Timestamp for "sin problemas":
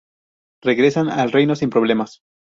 1.55-2.23